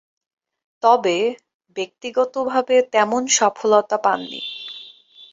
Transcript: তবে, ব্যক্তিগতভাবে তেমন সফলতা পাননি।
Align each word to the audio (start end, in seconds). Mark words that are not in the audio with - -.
তবে, 0.83 1.17
ব্যক্তিগতভাবে 1.77 2.75
তেমন 2.91 3.21
সফলতা 3.37 3.97
পাননি। 3.97 4.41